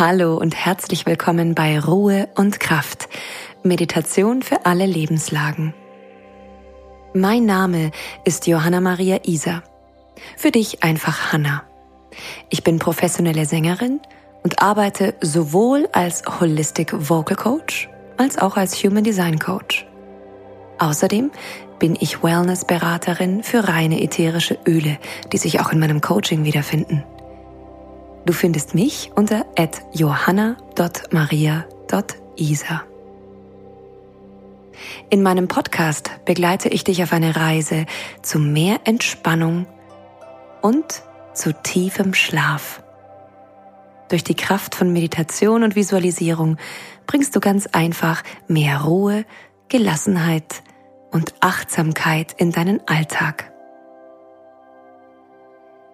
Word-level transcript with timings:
Hallo 0.00 0.38
und 0.38 0.56
herzlich 0.56 1.04
willkommen 1.04 1.54
bei 1.54 1.78
Ruhe 1.78 2.30
und 2.34 2.58
Kraft. 2.58 3.10
Meditation 3.62 4.40
für 4.40 4.64
alle 4.64 4.86
Lebenslagen. 4.86 5.74
Mein 7.12 7.44
Name 7.44 7.90
ist 8.24 8.46
Johanna 8.46 8.80
Maria 8.80 9.18
Isa. 9.24 9.62
Für 10.38 10.52
dich 10.52 10.82
einfach 10.82 11.34
Hanna. 11.34 11.64
Ich 12.48 12.64
bin 12.64 12.78
professionelle 12.78 13.44
Sängerin 13.44 14.00
und 14.42 14.62
arbeite 14.62 15.16
sowohl 15.20 15.86
als 15.92 16.22
Holistic 16.40 16.94
Vocal 16.96 17.36
Coach 17.36 17.90
als 18.16 18.38
auch 18.38 18.56
als 18.56 18.82
Human 18.82 19.04
Design 19.04 19.38
Coach. 19.38 19.86
Außerdem 20.78 21.30
bin 21.78 21.94
ich 22.00 22.22
Wellness-Beraterin 22.22 23.42
für 23.42 23.68
reine 23.68 24.02
ätherische 24.02 24.56
Öle, 24.66 24.96
die 25.30 25.36
sich 25.36 25.60
auch 25.60 25.72
in 25.72 25.78
meinem 25.78 26.00
Coaching 26.00 26.44
wiederfinden. 26.44 27.04
Du 28.26 28.32
findest 28.32 28.74
mich 28.74 29.12
unter 29.14 29.46
johanna.maria.isa. 29.92 32.82
In 35.10 35.22
meinem 35.22 35.48
Podcast 35.48 36.10
begleite 36.24 36.68
ich 36.68 36.84
dich 36.84 37.02
auf 37.02 37.12
eine 37.12 37.36
Reise 37.36 37.86
zu 38.22 38.38
mehr 38.38 38.80
Entspannung 38.84 39.66
und 40.62 41.02
zu 41.34 41.52
tiefem 41.52 42.14
Schlaf. 42.14 42.82
Durch 44.08 44.24
die 44.24 44.34
Kraft 44.34 44.74
von 44.74 44.92
Meditation 44.92 45.62
und 45.62 45.76
Visualisierung 45.76 46.56
bringst 47.06 47.36
du 47.36 47.40
ganz 47.40 47.66
einfach 47.68 48.22
mehr 48.48 48.82
Ruhe, 48.82 49.24
Gelassenheit 49.68 50.62
und 51.10 51.34
Achtsamkeit 51.40 52.34
in 52.38 52.50
deinen 52.50 52.80
Alltag. 52.88 53.52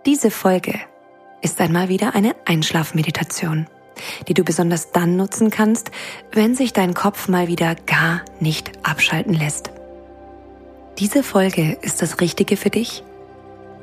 Diese 0.07 0.31
Folge 0.31 0.79
ist 1.43 1.61
einmal 1.61 1.89
wieder 1.89 2.15
eine 2.15 2.35
Einschlafmeditation, 2.45 3.67
die 4.29 4.35
du 4.35 4.45
besonders 4.45 4.91
dann 4.93 5.17
nutzen 5.17 5.51
kannst, 5.51 5.91
wenn 6.33 6.55
sich 6.55 6.73
dein 6.73 6.95
Kopf 6.95 7.29
mal 7.29 7.49
wieder 7.49 7.75
gar 7.75 8.23
nicht 8.41 8.73
abschalten 8.83 9.35
lässt. 9.35 9.71
Diese 10.99 11.23
Folge 11.23 11.77
ist 11.83 12.01
das 12.03 12.21
Richtige 12.21 12.57
für 12.57 12.71
dich, 12.71 13.05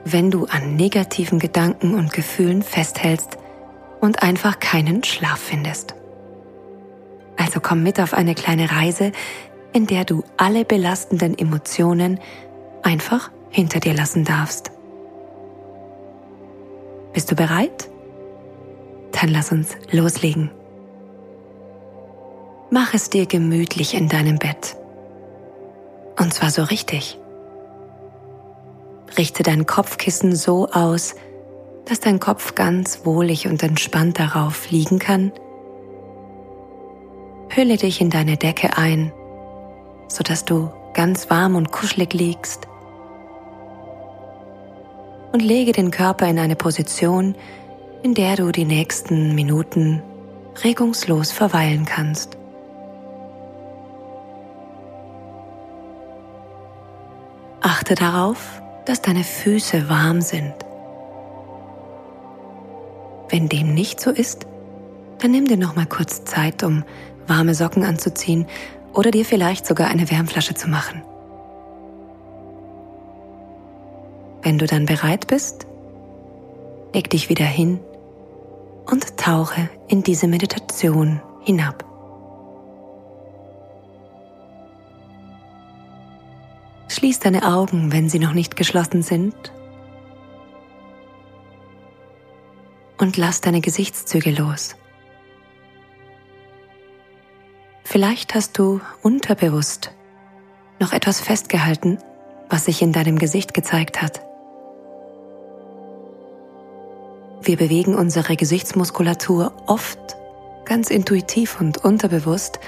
wenn 0.03 0.31
du 0.31 0.45
an 0.45 0.75
negativen 0.75 1.39
Gedanken 1.39 1.94
und 1.94 2.11
Gefühlen 2.11 2.64
festhältst 2.64 3.38
und 4.02 4.23
einfach 4.23 4.59
keinen 4.59 5.03
Schlaf 5.03 5.39
findest. 5.39 5.95
Also 7.38 7.59
komm 7.61 7.83
mit 7.83 7.99
auf 7.99 8.14
eine 8.14 8.36
kleine 8.36 8.72
Reise, 8.72 9.11
in 9.73 9.88
der 9.88 10.05
du 10.05 10.23
alle 10.38 10.66
belastenden 10.66 11.38
Emotionen 11.38 12.20
einfach 12.83 13.31
hinter 13.49 13.80
dir 13.80 13.94
lassen 13.94 14.25
darfst. 14.25 14.72
Bist 17.14 17.30
du 17.30 17.36
bereit? 17.36 17.89
Dann 19.11 19.30
lass 19.30 19.52
uns 19.52 19.78
loslegen. 19.92 20.50
Mach 22.72 22.95
es 22.95 23.09
dir 23.09 23.28
gemütlich 23.28 23.94
in 23.94 24.09
deinem 24.09 24.39
Bett. 24.39 24.75
Und 26.20 26.33
zwar 26.33 26.50
so 26.50 26.64
richtig. 26.64 27.20
Richte 29.16 29.44
dein 29.44 29.67
Kopfkissen 29.67 30.36
so 30.36 30.70
aus, 30.70 31.14
dass 31.86 32.00
dein 32.00 32.20
Kopf 32.20 32.55
ganz 32.55 33.05
wohlig 33.05 33.48
und 33.48 33.61
entspannt 33.61 34.17
darauf 34.17 34.72
liegen 34.72 34.98
kann. 34.98 35.31
Hülle 37.50 37.77
dich 37.77 38.02
in 38.02 38.09
deine 38.09 38.38
Decke 38.38 38.75
ein, 38.77 39.11
sodass 40.08 40.45
du 40.45 40.72
ganz 40.95 41.30
warm 41.30 41.55
und 41.55 41.72
kuschelig 41.72 42.14
liegst 42.14 42.67
und 45.34 45.42
lege 45.42 45.73
den 45.73 45.92
Körper 45.92 46.28
in 46.28 46.39
eine 46.39 46.56
Position, 46.56 47.36
in 48.03 48.14
der 48.14 48.38
du 48.38 48.52
die 48.52 48.66
nächsten 48.66 49.36
Minuten 49.36 50.02
regungslos 50.64 51.31
verweilen 51.31 51.86
kannst. 51.86 52.38
Achte 57.61 57.95
darauf, 57.95 58.61
dass 58.86 59.02
deine 59.02 59.23
Füße 59.23 59.89
warm 59.89 60.22
sind. 60.22 60.54
Wenn 63.30 63.49
dem 63.49 63.73
nicht 63.73 63.99
so 63.99 64.11
ist, 64.11 64.45
dann 65.20 65.32
nimm 65.32 65.45
dir 65.48 65.58
noch 65.58 65.76
mal 65.76 65.88
kurz 65.88 66.23
Zeit, 66.26 66.61
um 66.61 66.83
warme 67.26 67.55
Socken 67.55 67.83
anzuziehen 67.83 68.45
oder 68.93 69.10
dir 69.10 69.26
vielleicht 69.26 69.66
sogar 69.66 69.88
eine 69.88 70.11
Wärmflasche 70.11 70.54
zu 70.54 70.70
machen. 70.70 71.02
Wenn 74.43 74.58
du 74.58 74.67
dann 74.67 74.86
bereit 74.86 75.27
bist, 75.27 75.65
leg 76.93 77.09
dich 77.09 77.30
wieder 77.30 77.45
hin 77.45 77.80
und 78.86 79.17
tauche 79.17 79.70
in 79.87 80.04
diese 80.04 80.27
Meditation 80.27 81.21
hinab. 81.43 81.86
Schließ 86.89 87.20
deine 87.20 87.48
Augen, 87.55 87.92
wenn 87.93 88.09
sie 88.09 88.20
noch 88.20 88.33
nicht 88.33 88.58
geschlossen 88.58 89.02
sind. 89.02 89.33
Und 92.98 93.17
lass 93.17 93.42
deine 93.42 93.61
Gesichtszüge 93.61 94.31
los. 94.31 94.75
Vielleicht 97.83 98.36
hast 98.36 98.58
du 98.58 98.81
unterbewusst 99.02 99.93
noch 100.80 100.93
etwas 100.93 101.21
festgehalten, 101.21 101.98
was 102.49 102.65
sich 102.65 102.81
in 102.81 102.92
deinem 102.92 103.17
Gesicht 103.17 103.54
gezeigt 103.54 104.02
hat. 104.02 104.21
Wir 107.45 107.58
bewegen 107.58 107.95
unsere 107.95 108.37
Gesichtsmuskulatur 108.37 109.52
oft 109.67 109.99
ganz 110.64 110.89
intuitiv 110.89 111.59
und 111.59 111.83
unterbewusst 111.83 112.59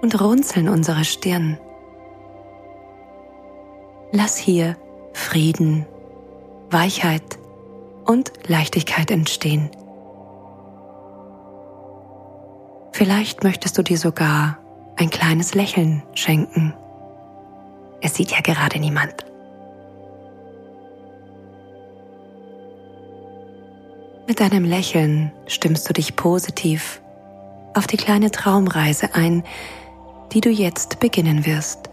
und 0.00 0.18
runzeln 0.18 0.70
unsere 0.70 1.04
Stirn. 1.04 1.58
Lass 4.12 4.38
hier 4.38 4.76
Frieden, 5.12 5.84
Weichheit 6.70 7.38
und 8.06 8.32
Leichtigkeit 8.46 9.10
entstehen. 9.10 9.70
Vielleicht 12.92 13.44
möchtest 13.44 13.76
du 13.76 13.82
dir 13.82 13.98
sogar 13.98 14.56
ein 14.96 15.10
kleines 15.10 15.54
Lächeln 15.54 16.02
schenken. 16.14 16.72
Es 18.00 18.14
sieht 18.14 18.30
ja 18.30 18.40
gerade 18.40 18.78
niemand. 18.78 19.29
Deinem 24.40 24.64
Lächeln 24.64 25.32
stimmst 25.46 25.86
du 25.86 25.92
dich 25.92 26.16
positiv 26.16 27.02
auf 27.74 27.86
die 27.86 27.98
kleine 27.98 28.30
Traumreise 28.30 29.14
ein, 29.14 29.44
die 30.32 30.40
du 30.40 30.48
jetzt 30.48 30.98
beginnen 30.98 31.44
wirst. 31.44 31.90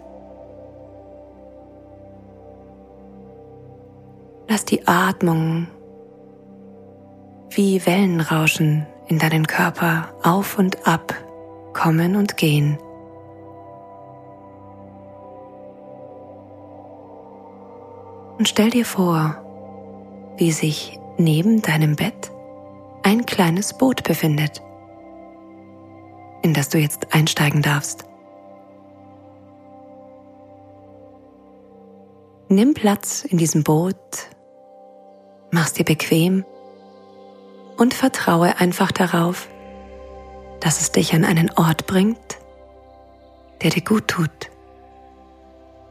Lass 4.48 4.64
die 4.64 4.88
Atmung 4.88 5.68
wie 7.50 7.86
Wellenrauschen 7.86 8.88
in 9.10 9.20
deinen 9.20 9.46
Körper 9.46 10.14
auf 10.24 10.58
und 10.58 10.88
ab 10.88 11.14
kommen 11.74 12.16
und 12.16 12.38
gehen. 12.38 12.78
Und 18.38 18.48
stell 18.48 18.70
dir 18.70 18.86
vor, 18.86 19.36
wie 20.38 20.54
sich 20.54 20.98
neben 21.18 21.62
deinem 21.62 21.96
Bett 21.96 22.17
ein 23.04 23.26
kleines 23.26 23.78
Boot 23.78 24.04
befindet, 24.04 24.62
in 26.42 26.54
das 26.54 26.70
du 26.70 26.78
jetzt 26.78 27.14
einsteigen 27.14 27.62
darfst. 27.62 28.06
Nimm 32.50 32.74
Platz 32.74 33.26
in 33.26 33.38
diesem 33.38 33.64
Boot, 33.64 33.96
mach's 35.52 35.74
dir 35.74 35.84
bequem 35.84 36.46
und 37.78 37.94
vertraue 37.94 38.58
einfach 38.60 38.92
darauf, 38.92 39.50
dass 40.60 40.82
es 40.82 40.92
dich 40.92 41.14
an 41.14 41.26
einen 41.26 41.52
Ort 41.52 41.88
bringt, 41.88 42.38
der 43.62 43.72
dir 43.72 43.84
gut 43.84 44.08
tut 44.08 44.50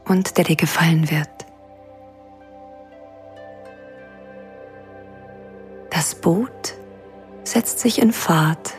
und 0.05 0.37
der 0.37 0.45
dir 0.45 0.55
gefallen 0.55 1.11
wird. 1.11 1.29
Das 5.89 6.15
Boot 6.15 6.76
setzt 7.51 7.79
sich 7.79 8.01
in 8.01 8.11
Fahrt 8.11 8.73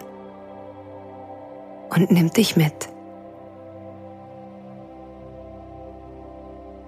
und 1.91 2.11
nimmt 2.11 2.37
dich 2.37 2.57
mit. 2.57 2.89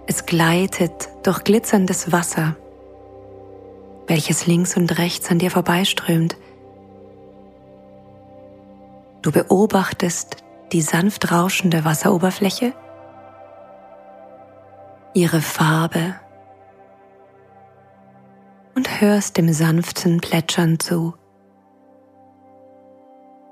Es 0.07 0.27
gleitet 0.27 1.09
durch 1.23 1.45
glitzerndes 1.45 2.13
Wasser, 2.13 2.57
welches 4.07 4.47
links 4.47 4.77
und 4.77 4.99
rechts 4.99 5.31
an 5.31 5.39
dir 5.39 5.51
vorbeiströmt. 5.51 6.37
Du 9.23 9.31
beobachtest 9.31 10.39
die 10.73 10.83
sanft 10.83 11.31
rauschende 11.31 11.85
Wasseroberfläche, 11.85 12.73
ihre 15.15 15.41
Farbe 15.41 16.15
und 18.75 19.01
hörst 19.01 19.37
dem 19.37 19.53
sanften 19.53 20.21
Plätschern 20.21 20.79
zu. 20.79 21.15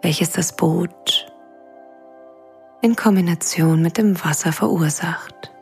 Welches 0.03 0.31
das 0.31 0.55
Boot 0.55 1.27
in 2.81 2.95
Kombination 2.95 3.83
mit 3.83 3.99
dem 3.99 4.23
Wasser 4.25 4.53
verursacht. 4.53 5.53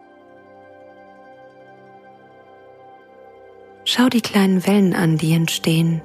Schau 3.85 4.09
die 4.09 4.21
kleinen 4.21 4.67
Wellen 4.67 4.95
an, 4.95 5.17
die 5.17 5.33
entstehen 5.33 6.03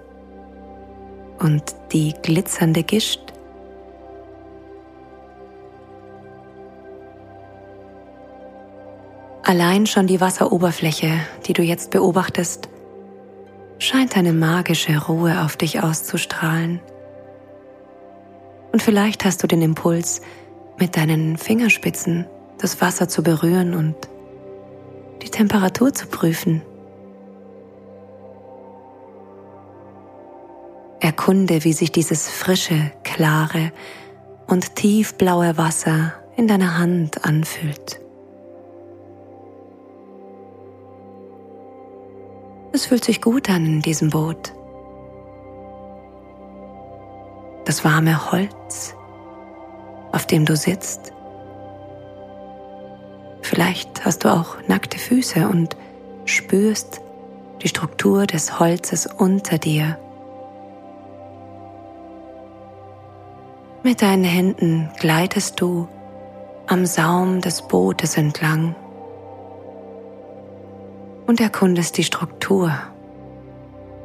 und 1.39 1.75
die 1.91 2.13
glitzernde 2.21 2.83
Gischt. 2.83 3.33
Allein 9.43 9.87
schon 9.87 10.07
die 10.07 10.21
Wasseroberfläche, 10.21 11.11
die 11.47 11.53
du 11.53 11.63
jetzt 11.63 11.89
beobachtest, 11.89 12.69
scheint 13.79 14.15
eine 14.15 14.31
magische 14.31 15.07
Ruhe 15.07 15.43
auf 15.43 15.57
dich 15.57 15.81
auszustrahlen. 15.83 16.79
Und 18.71 18.81
vielleicht 18.81 19.25
hast 19.25 19.43
du 19.43 19.47
den 19.47 19.61
Impuls, 19.61 20.21
mit 20.79 20.97
deinen 20.97 21.37
Fingerspitzen 21.37 22.25
das 22.57 22.81
Wasser 22.81 23.07
zu 23.07 23.21
berühren 23.23 23.75
und 23.75 23.95
die 25.21 25.29
Temperatur 25.29 25.93
zu 25.93 26.07
prüfen. 26.07 26.61
Erkunde, 30.99 31.63
wie 31.63 31.73
sich 31.73 31.91
dieses 31.91 32.29
frische, 32.29 32.91
klare 33.03 33.71
und 34.47 34.75
tiefblaue 34.75 35.57
Wasser 35.57 36.13
in 36.35 36.47
deiner 36.47 36.77
Hand 36.77 37.25
anfühlt. 37.25 37.99
Es 42.71 42.85
fühlt 42.85 43.03
sich 43.03 43.21
gut 43.21 43.49
an 43.49 43.65
in 43.65 43.81
diesem 43.81 44.09
Boot. 44.09 44.53
Das 47.71 47.85
warme 47.85 48.33
Holz, 48.33 48.97
auf 50.11 50.25
dem 50.25 50.43
du 50.43 50.57
sitzt. 50.57 51.13
Vielleicht 53.43 54.03
hast 54.03 54.25
du 54.25 54.33
auch 54.33 54.57
nackte 54.67 54.99
Füße 54.99 55.47
und 55.47 55.77
spürst 56.25 56.99
die 57.61 57.69
Struktur 57.69 58.27
des 58.27 58.59
Holzes 58.59 59.05
unter 59.05 59.57
dir. 59.57 59.97
Mit 63.83 64.01
deinen 64.01 64.25
Händen 64.25 64.89
gleitest 64.99 65.61
du 65.61 65.87
am 66.67 66.85
Saum 66.85 67.39
des 67.39 67.61
Bootes 67.61 68.17
entlang 68.17 68.75
und 71.25 71.39
erkundest 71.39 71.97
die 71.97 72.03
Struktur 72.03 72.73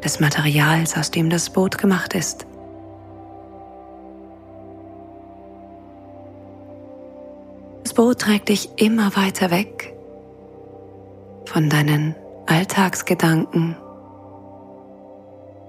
des 0.04 0.20
Materials, 0.20 0.96
aus 0.96 1.10
dem 1.10 1.30
das 1.30 1.50
Boot 1.50 1.78
gemacht 1.78 2.14
ist. 2.14 2.45
Boot 7.96 8.20
trägt 8.20 8.50
dich 8.50 8.68
immer 8.76 9.16
weiter 9.16 9.50
weg 9.50 9.92
von 11.46 11.68
deinen 11.68 12.14
Alltagsgedanken, 12.46 13.76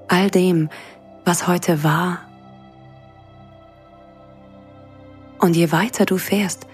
all 0.08 0.30
dem, 0.30 0.70
was 1.26 1.48
heute 1.48 1.84
war. 1.84 2.20
Und 5.40 5.56
je 5.56 5.72
weiter 5.72 6.06
du 6.06 6.18
fährst, 6.18 6.68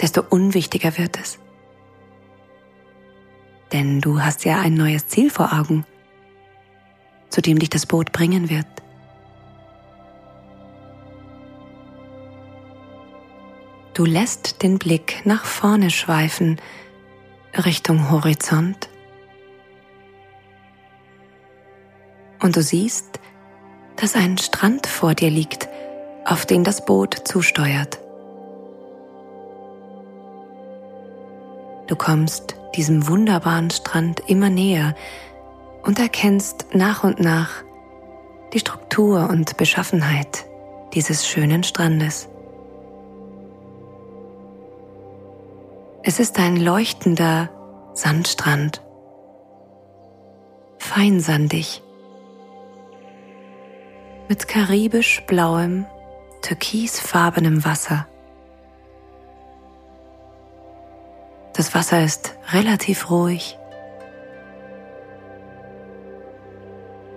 desto 0.00 0.22
unwichtiger 0.28 0.98
wird 0.98 1.18
es 1.20 1.38
denn 3.72 4.00
du 4.00 4.22
hast 4.22 4.44
ja 4.44 4.60
ein 4.60 4.74
neues 4.74 5.06
Ziel 5.08 5.30
vor 5.30 5.52
Augen, 5.52 5.84
zu 7.28 7.40
dem 7.42 7.58
dich 7.58 7.70
das 7.70 7.86
Boot 7.86 8.12
bringen 8.12 8.48
wird. 8.48 8.66
Du 13.96 14.04
lässt 14.04 14.62
den 14.62 14.78
Blick 14.78 15.22
nach 15.24 15.46
vorne 15.46 15.88
schweifen, 15.88 16.60
Richtung 17.64 18.10
Horizont. 18.10 18.90
Und 22.42 22.56
du 22.56 22.62
siehst, 22.62 23.18
dass 23.96 24.14
ein 24.14 24.36
Strand 24.36 24.86
vor 24.86 25.14
dir 25.14 25.30
liegt, 25.30 25.70
auf 26.26 26.44
den 26.44 26.62
das 26.62 26.84
Boot 26.84 27.26
zusteuert. 27.26 27.98
Du 31.86 31.96
kommst 31.96 32.54
diesem 32.74 33.08
wunderbaren 33.08 33.70
Strand 33.70 34.20
immer 34.28 34.50
näher 34.50 34.94
und 35.84 35.98
erkennst 35.98 36.66
nach 36.74 37.02
und 37.02 37.18
nach 37.18 37.64
die 38.52 38.58
Struktur 38.58 39.30
und 39.30 39.56
Beschaffenheit 39.56 40.44
dieses 40.92 41.26
schönen 41.26 41.62
Strandes. 41.64 42.28
Es 46.08 46.20
ist 46.20 46.38
ein 46.38 46.54
leuchtender 46.54 47.50
Sandstrand, 47.92 48.80
feinsandig, 50.78 51.82
mit 54.28 54.46
karibisch 54.46 55.24
blauem, 55.26 55.84
türkisfarbenem 56.42 57.64
Wasser. 57.64 58.06
Das 61.54 61.74
Wasser 61.74 62.04
ist 62.04 62.38
relativ 62.52 63.10
ruhig. 63.10 63.58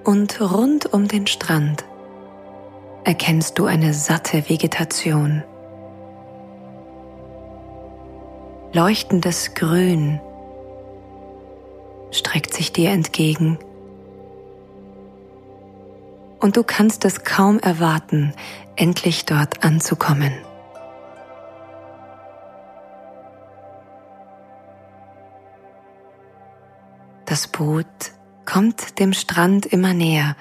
Und 0.03 0.41
rund 0.41 0.91
um 0.91 1.07
den 1.07 1.27
Strand 1.27 1.85
erkennst 3.03 3.59
du 3.59 3.67
eine 3.67 3.93
satte 3.93 4.49
Vegetation. 4.49 5.43
Leuchtendes 8.71 9.55
Grün 9.55 10.21
streckt 12.11 12.53
sich 12.53 12.71
dir 12.71 12.91
entgegen. 12.91 13.57
Und 16.39 16.55
du 16.55 16.63
kannst 16.63 17.03
es 17.03 17.23
kaum 17.23 17.59
erwarten, 17.59 18.33
endlich 18.75 19.25
dort 19.25 19.63
anzukommen. 19.63 20.33
Das 27.25 27.47
Boot 27.47 27.85
kommt 28.45 28.99
dem 28.99 29.13
Strand 29.13 29.65
immer 29.65 29.93
näher 29.93 30.35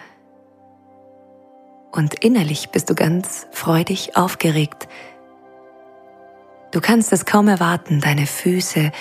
und 1.92 2.22
innerlich 2.22 2.70
bist 2.70 2.90
du 2.90 2.94
ganz 2.94 3.46
freudig 3.50 4.16
aufgeregt. 4.16 4.86
Du 6.70 6.80
kannst 6.80 7.12
es 7.12 7.24
kaum 7.24 7.48
erwarten, 7.48 8.00
deine 8.00 8.26
Füße 8.26 8.92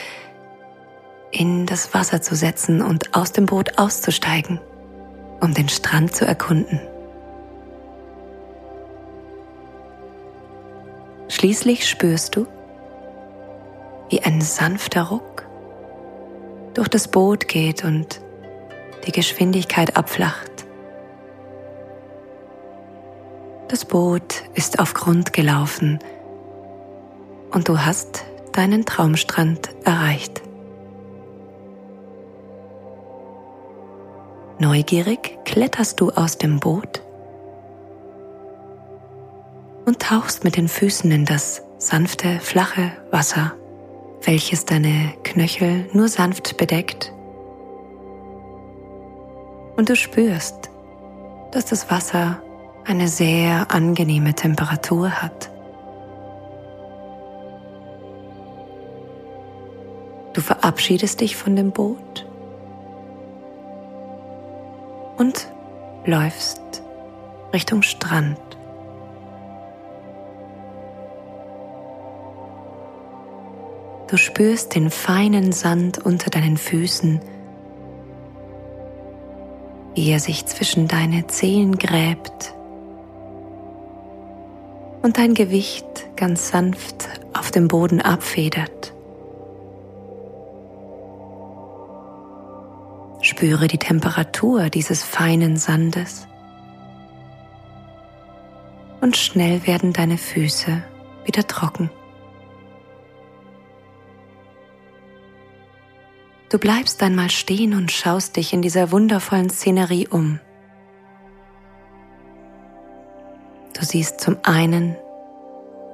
in 1.31 1.65
das 1.65 1.93
Wasser 1.93 2.21
zu 2.21 2.35
setzen 2.35 2.81
und 2.81 3.13
aus 3.13 3.33
dem 3.33 3.45
Boot 3.45 3.77
auszusteigen, 3.77 4.61
um 5.41 5.53
den 5.53 5.67
Strand 5.67 6.15
zu 6.15 6.25
erkunden. 6.25 6.79
Schließlich 11.27 11.87
spürst 11.89 12.37
du, 12.37 12.47
wie 14.09 14.21
ein 14.21 14.39
sanfter 14.39 15.03
Ruck 15.03 15.45
durch 16.73 16.87
das 16.87 17.09
Boot 17.09 17.49
geht 17.49 17.83
und 17.83 18.21
die 19.05 19.11
Geschwindigkeit 19.11 19.97
abflacht. 19.97 20.65
Das 23.67 23.83
Boot 23.83 24.43
ist 24.53 24.79
auf 24.79 24.93
Grund 24.93 25.33
gelaufen 25.33 25.99
und 27.51 27.69
du 27.69 27.79
hast 27.79 28.25
deinen 28.53 28.85
Traumstrand 28.85 29.69
erreicht. 29.83 30.41
Neugierig 34.59 35.37
kletterst 35.45 35.99
du 35.99 36.09
aus 36.11 36.37
dem 36.37 36.59
Boot 36.59 37.01
und 39.85 39.99
tauchst 39.99 40.43
mit 40.43 40.57
den 40.57 40.67
Füßen 40.67 41.11
in 41.11 41.25
das 41.25 41.61
sanfte, 41.77 42.39
flache 42.39 42.91
Wasser 43.11 43.53
welches 44.27 44.65
deine 44.65 45.13
Knöchel 45.23 45.89
nur 45.93 46.09
sanft 46.09 46.57
bedeckt. 46.57 47.13
Und 49.77 49.89
du 49.89 49.95
spürst, 49.95 50.69
dass 51.51 51.65
das 51.65 51.89
Wasser 51.89 52.41
eine 52.85 53.07
sehr 53.07 53.71
angenehme 53.71 54.33
Temperatur 54.33 55.09
hat. 55.09 55.51
Du 60.37 60.43
verabschiedest 60.43 61.19
dich 61.19 61.35
von 61.35 61.55
dem 61.55 61.71
Boot 61.71 62.27
und 65.17 65.47
läufst 66.05 66.61
Richtung 67.51 67.81
Strand. 67.81 68.37
Du 74.11 74.17
spürst 74.17 74.75
den 74.75 74.91
feinen 74.91 75.51
Sand 75.53 76.05
unter 76.05 76.29
deinen 76.29 76.57
Füßen, 76.57 77.19
wie 79.95 80.11
er 80.11 80.19
sich 80.19 80.45
zwischen 80.45 80.87
deine 80.87 81.25
Zehen 81.25 81.79
gräbt. 81.79 82.53
und 85.01 85.17
dein 85.17 85.33
Gewicht 85.33 85.85
ganz 86.15 86.49
sanft 86.49 87.07
auf 87.33 87.49
dem 87.49 87.67
Boden 87.69 88.01
abfedert. 88.01 88.93
Spüre 93.37 93.67
die 93.67 93.77
Temperatur 93.77 94.71
dieses 94.71 95.03
feinen 95.03 95.57
Sandes 95.57 96.27
und 98.99 99.15
schnell 99.15 99.67
werden 99.67 99.93
deine 99.93 100.17
Füße 100.17 100.81
wieder 101.23 101.45
trocken. 101.45 101.91
Du 106.49 106.57
bleibst 106.57 107.03
einmal 107.03 107.29
stehen 107.29 107.75
und 107.75 107.91
schaust 107.91 108.37
dich 108.37 108.53
in 108.53 108.63
dieser 108.63 108.91
wundervollen 108.91 109.51
Szenerie 109.51 110.07
um. 110.07 110.39
Du 113.79 113.85
siehst 113.85 114.19
zum 114.19 114.37
einen 114.41 114.95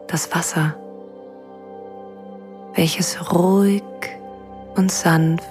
das 0.07 0.33
Wasser, 0.33 0.77
welches 2.73 3.33
ruhig 3.33 3.83
und 4.75 4.89
sanft 4.89 5.43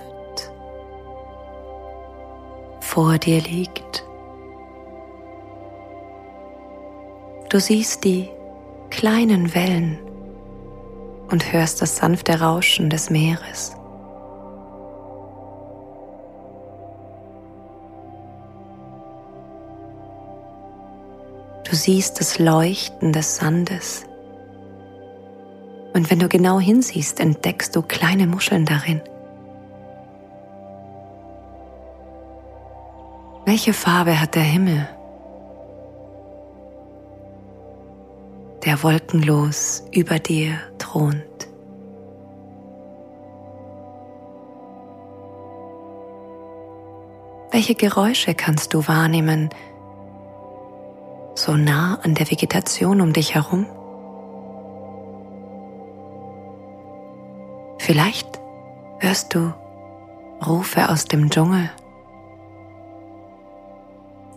vor 2.92 3.16
dir 3.16 3.40
liegt. 3.40 4.04
Du 7.49 7.58
siehst 7.58 8.04
die 8.04 8.28
kleinen 8.90 9.54
Wellen 9.54 9.99
und 11.30 11.54
hörst 11.54 11.80
das 11.80 11.96
sanfte 11.96 12.38
Rauschen 12.38 12.90
des 12.90 13.08
Meeres. 13.08 13.75
Du 21.64 21.75
siehst 21.75 22.20
das 22.20 22.38
Leuchten 22.38 23.14
des 23.14 23.37
Sandes. 23.37 24.04
Und 25.94 26.11
wenn 26.11 26.18
du 26.18 26.28
genau 26.28 26.61
hinsiehst, 26.61 27.20
entdeckst 27.20 27.75
du 27.75 27.80
kleine 27.80 28.26
Muscheln 28.26 28.66
darin. 28.66 29.00
Welche 33.52 33.75
Farbe 33.75 34.18
hat 34.18 34.35
der 34.35 34.44
Himmel? 34.44 34.88
Der 38.64 38.82
wolkenlos 38.82 39.85
über 39.90 40.18
dir 40.18 40.54
thront. 40.78 41.23
Welche 47.50 47.75
Geräusche 47.75 48.35
kannst 48.35 48.73
du 48.73 48.88
wahrnehmen, 48.88 49.50
so 51.35 51.52
nah 51.52 51.99
an 52.02 52.14
der 52.14 52.30
Vegetation 52.30 53.02
um 53.02 53.12
dich 53.12 53.35
herum? 53.35 53.66
Vielleicht 57.76 58.40
hörst 59.00 59.35
du 59.35 59.52
Rufe 60.42 60.88
aus 60.88 61.04
dem 61.04 61.28
Dschungel, 61.28 61.68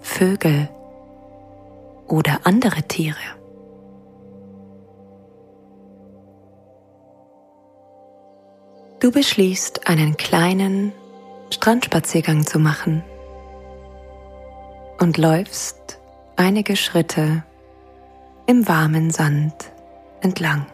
Vögel 0.05 0.69
oder 2.07 2.41
andere 2.43 2.83
Tiere. 2.83 3.17
Du 8.99 9.11
beschließt, 9.11 9.89
einen 9.89 10.15
kleinen 10.15 10.93
Strandspaziergang 11.49 12.45
zu 12.45 12.59
machen 12.59 13.03
und 14.99 15.17
läufst 15.17 15.99
einige 16.37 16.77
Schritte 16.77 17.43
im 18.45 18.67
warmen 18.69 19.09
Sand 19.09 19.55
entlang. 20.21 20.67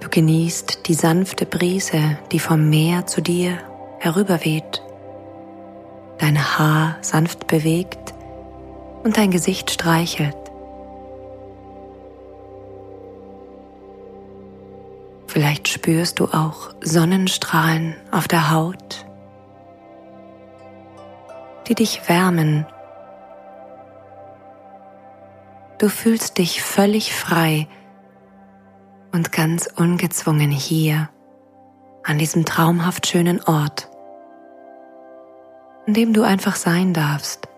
Du 0.00 0.08
genießt 0.08 0.86
die 0.86 0.94
sanfte 0.94 1.46
Brise, 1.46 2.18
die 2.30 2.38
vom 2.38 2.68
Meer 2.68 3.06
zu 3.06 3.22
dir 3.22 3.58
herüberweht, 3.98 4.82
dein 6.18 6.38
Haar 6.38 6.96
sanft 7.00 7.46
bewegt 7.46 8.14
und 9.04 9.16
dein 9.16 9.30
Gesicht 9.30 9.70
streichelt. 9.70 10.36
Vielleicht 15.26 15.68
spürst 15.68 16.20
du 16.20 16.24
auch 16.26 16.74
Sonnenstrahlen 16.80 17.96
auf 18.10 18.28
der 18.28 18.50
Haut 18.50 19.04
die 21.68 21.74
dich 21.74 22.08
wärmen. 22.08 22.66
Du 25.78 25.88
fühlst 25.88 26.38
dich 26.38 26.62
völlig 26.62 27.14
frei 27.14 27.68
und 29.12 29.32
ganz 29.32 29.68
ungezwungen 29.76 30.50
hier 30.50 31.08
an 32.08 32.16
diesem 32.16 32.46
traumhaft 32.46 33.06
schönen 33.06 33.42
Ort, 33.44 33.86
an 35.86 35.92
dem 35.92 36.14
du 36.14 36.22
einfach 36.22 36.56
sein 36.56 36.94
darfst, 36.94 37.48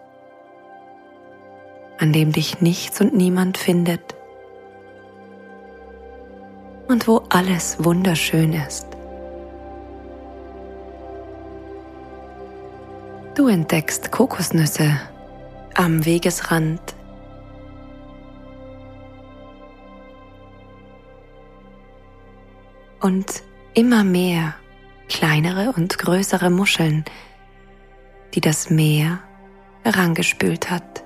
an 1.98 2.12
dem 2.12 2.32
dich 2.32 2.60
nichts 2.60 3.00
und 3.00 3.14
niemand 3.14 3.58
findet 3.58 4.16
und 6.88 7.06
wo 7.06 7.22
alles 7.28 7.84
wunderschön 7.84 8.52
ist. 8.52 8.88
Du 13.36 13.46
entdeckst 13.46 14.10
Kokosnüsse 14.10 15.00
am 15.76 16.04
Wegesrand. 16.04 16.80
Und 23.00 23.44
immer 23.74 24.04
mehr 24.04 24.54
kleinere 25.08 25.72
und 25.76 25.98
größere 25.98 26.50
Muscheln, 26.50 27.04
die 28.34 28.40
das 28.40 28.70
Meer 28.70 29.20
herangespült 29.82 30.70
hat. 30.70 31.02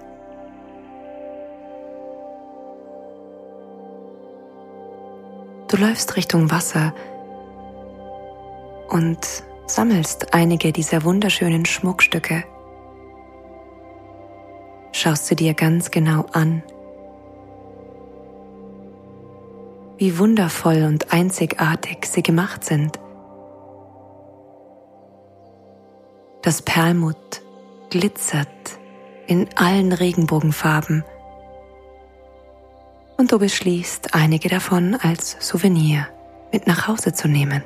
Du 5.68 5.76
läufst 5.76 6.16
Richtung 6.16 6.50
Wasser 6.50 6.94
und 8.88 9.18
sammelst 9.66 10.34
einige 10.34 10.72
dieser 10.72 11.02
wunderschönen 11.04 11.64
Schmuckstücke. 11.64 12.44
Schaust 14.92 15.30
du 15.30 15.34
dir 15.34 15.54
ganz 15.54 15.90
genau 15.90 16.26
an, 16.32 16.62
wie 20.04 20.18
wundervoll 20.18 20.82
und 20.82 21.14
einzigartig 21.14 22.04
sie 22.04 22.22
gemacht 22.22 22.62
sind. 22.62 23.00
Das 26.42 26.60
Perlmutt 26.60 27.40
glitzert 27.88 28.48
in 29.26 29.48
allen 29.56 29.92
Regenbogenfarben 29.92 31.04
und 33.16 33.32
du 33.32 33.38
beschließt, 33.38 34.14
einige 34.14 34.50
davon 34.50 34.94
als 34.94 35.38
Souvenir 35.40 36.06
mit 36.52 36.66
nach 36.66 36.86
Hause 36.86 37.14
zu 37.14 37.26
nehmen. 37.26 37.62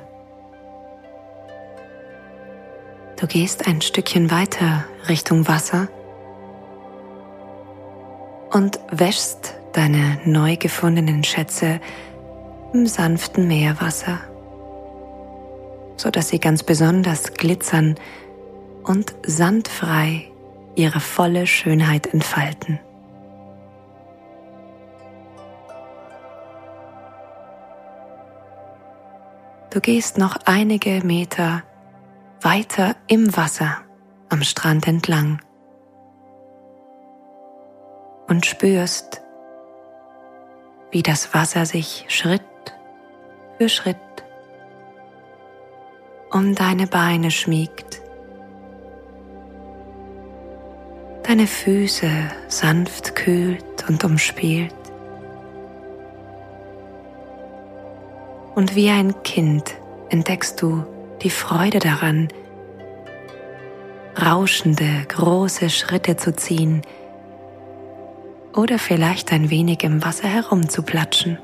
Du 3.19 3.27
gehst 3.27 3.67
ein 3.67 3.81
Stückchen 3.81 4.31
weiter 4.31 4.85
Richtung 5.09 5.45
Wasser 5.49 5.89
und 8.53 8.79
wäschst 8.91 9.55
deine 9.73 10.19
neu 10.23 10.55
gefundenen 10.55 11.25
Schätze 11.25 11.81
im 12.73 12.87
sanften 12.87 13.47
Meerwasser, 13.47 14.19
so 15.97 16.09
dass 16.09 16.29
sie 16.29 16.39
ganz 16.39 16.63
besonders 16.63 17.33
glitzern 17.33 17.95
und 18.83 19.13
sandfrei 19.25 20.31
ihre 20.75 20.99
volle 20.99 21.47
Schönheit 21.47 22.13
entfalten. 22.13 22.79
Du 29.71 29.81
gehst 29.81 30.17
noch 30.17 30.35
einige 30.45 31.01
Meter 31.05 31.63
weiter 32.41 32.95
im 33.07 33.35
Wasser 33.37 33.77
am 34.29 34.41
Strand 34.43 34.87
entlang 34.87 35.41
und 38.27 38.45
spürst, 38.45 39.21
wie 40.91 41.03
das 41.03 41.33
Wasser 41.33 41.65
sich 41.65 42.05
Schritt 42.07 42.41
für 43.59 43.67
Schritt 43.67 43.97
um 46.31 46.55
deine 46.55 46.87
Beine 46.87 47.29
schmiegt, 47.29 48.01
deine 51.23 51.45
Füße 51.45 52.09
sanft 52.47 53.15
kühlt 53.15 53.89
und 53.89 54.05
umspielt. 54.05 54.73
Und 58.55 58.75
wie 58.75 58.89
ein 58.89 59.23
Kind 59.23 59.75
entdeckst 60.09 60.61
du 60.61 60.85
die 61.21 61.29
Freude 61.29 61.79
daran, 61.79 62.29
rauschende, 64.21 65.03
große 65.09 65.69
Schritte 65.69 66.15
zu 66.15 66.33
ziehen 66.33 66.81
oder 68.55 68.79
vielleicht 68.79 69.33
ein 69.33 69.49
wenig 69.49 69.83
im 69.83 70.01
Wasser 70.05 70.29
herumzuplatschen. 70.29 71.39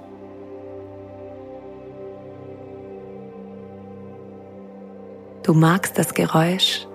Du 5.46 5.54
magst 5.54 6.00
das 6.00 6.16
Geräusch, 6.16 6.88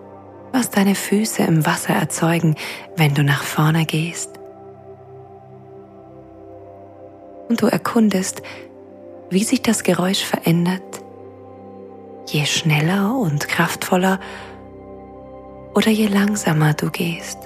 was 0.50 0.70
deine 0.70 0.96
Füße 0.96 1.44
im 1.44 1.64
Wasser 1.66 1.94
erzeugen, 1.94 2.56
wenn 2.96 3.14
du 3.14 3.22
nach 3.22 3.44
vorne 3.44 3.84
gehst. 3.86 4.40
Und 7.48 7.62
du 7.62 7.68
erkundest, 7.68 8.42
wie 9.30 9.44
sich 9.44 9.62
das 9.62 9.84
Geräusch 9.84 10.24
verändert, 10.24 10.82
je 12.26 12.44
schneller 12.44 13.14
und 13.14 13.46
kraftvoller 13.46 14.18
oder 15.76 15.90
je 15.90 16.08
langsamer 16.08 16.74
du 16.74 16.90
gehst. 16.90 17.38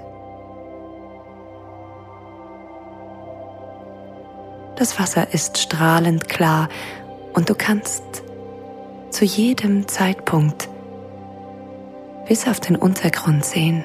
Das 4.77 4.99
Wasser 4.99 5.35
ist 5.35 5.59
strahlend 5.59 6.31
klar 6.31 6.71
und 7.35 7.51
du 7.51 7.55
kannst 7.55 8.05
zu 9.11 9.27
jedem 9.27 9.87
Zeitpunkt 9.87 10.71
bis 12.27 12.47
auf 12.47 12.61
den 12.61 12.77
Untergrund 12.77 13.45
sehen. 13.45 13.85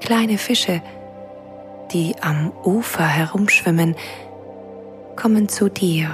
Kleine 0.00 0.38
Fische, 0.38 0.82
die 1.92 2.14
am 2.20 2.52
Ufer 2.64 3.06
herumschwimmen, 3.06 3.94
kommen 5.16 5.48
zu 5.48 5.68
dir 5.68 6.10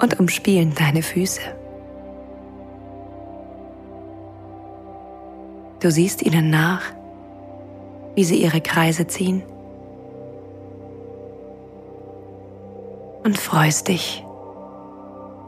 und 0.00 0.18
umspielen 0.18 0.74
deine 0.74 1.02
Füße. 1.02 1.42
Du 5.80 5.90
siehst 5.90 6.22
ihnen 6.22 6.50
nach, 6.50 6.82
wie 8.14 8.24
sie 8.24 8.42
ihre 8.42 8.60
Kreise 8.60 9.06
ziehen 9.06 9.42
und 13.22 13.38
freust 13.38 13.88
dich 13.88 14.24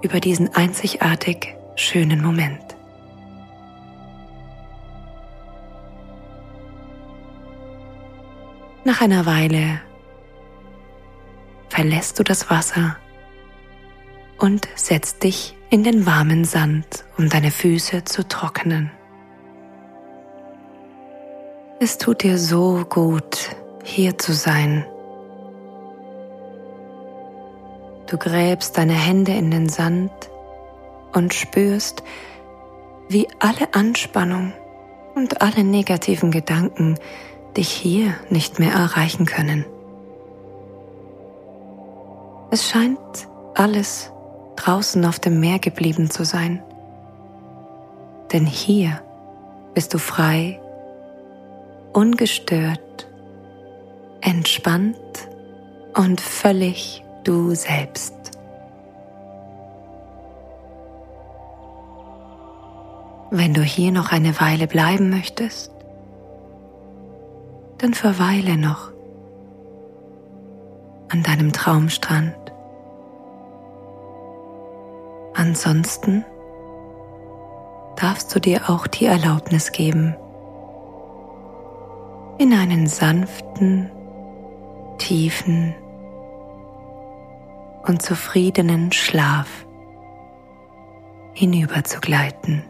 über 0.03 0.21
diesen 0.21 0.55
einzigartig 0.55 1.55
schönen 1.77 2.23
Moment. 2.23 2.77
Nach 8.85 9.01
einer 9.01 9.27
Weile 9.27 9.81
verlässt 11.69 12.19
du 12.19 12.25
das 12.25 12.51
Wasser 12.51 12.97
und 14.39 14.69
setzt 14.75 15.23
dich 15.23 15.57
in 15.71 15.85
den 15.85 16.05
warmen 16.05 16.45
Sand, 16.45 17.05
um 17.17 17.29
deine 17.29 17.51
Füße 17.51 18.05
zu 18.05 18.27
trocknen. 18.27 18.91
Es 21.79 21.97
tut 21.97 22.23
dir 22.23 22.39
so 22.39 22.85
gut, 22.89 23.57
hier 23.85 24.19
zu 24.19 24.33
sein. 24.33 24.85
Du 28.13 28.19
gräbst 28.19 28.77
deine 28.77 28.93
Hände 28.93 29.33
in 29.33 29.51
den 29.51 29.71
Sand 29.71 30.13
und 31.15 31.33
spürst, 31.33 32.03
wie 33.09 33.27
alle 33.39 33.73
Anspannung 33.73 34.53
und 35.15 35.41
alle 35.41 35.65
negativen 35.65 36.31
Gedanken 36.31 36.99
dich 37.57 37.71
hier 37.71 38.13
nicht 38.29 38.59
mehr 38.59 38.75
erreichen 38.75 39.25
können. 39.25 39.65
Es 42.51 42.69
scheint 42.69 42.99
alles 43.55 44.13
draußen 44.57 45.03
auf 45.07 45.19
dem 45.19 45.41
Meer 45.41 45.59
geblieben 45.59 46.11
zu 46.11 46.27
sein. 46.27 46.63
Denn 48.31 48.45
hier 48.45 49.01
bist 49.73 49.95
du 49.95 49.99
frei, 49.99 50.61
ungestört, 51.95 53.09
entspannt 54.21 54.99
und 55.95 56.21
völlig 56.21 57.02
du 57.25 57.55
selbst. 57.55 58.15
Wenn 63.31 63.55
du 63.55 63.63
hier 63.63 63.93
noch 63.93 64.13
eine 64.13 64.39
Weile 64.41 64.67
bleiben 64.67 65.09
möchtest, 65.09 65.73
dann 67.79 67.95
verweile 67.95 68.59
noch 68.59 68.93
an 71.09 71.23
deinem 71.23 71.53
Traumstrand. 71.53 72.37
Ansonsten 75.35 76.25
darfst 77.97 78.35
du 78.35 78.39
dir 78.41 78.69
auch 78.69 78.87
die 78.87 79.07
Erlaubnis 79.07 79.73
geben, 79.73 80.15
in 82.39 82.53
einen 82.53 82.87
sanften, 82.87 83.91
tiefen 84.99 85.75
und 87.87 88.03
zufriedenen 88.03 88.93
Schlaf 88.93 89.49
hinüberzugleiten. 91.35 92.65